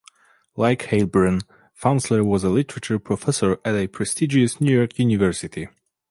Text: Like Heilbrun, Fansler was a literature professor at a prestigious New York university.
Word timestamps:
Like 0.55 0.85
Heilbrun, 0.87 1.43
Fansler 1.79 2.25
was 2.25 2.43
a 2.43 2.49
literature 2.49 2.97
professor 2.97 3.59
at 3.63 3.75
a 3.75 3.85
prestigious 3.85 4.59
New 4.59 4.75
York 4.75 4.97
university. 4.97 5.67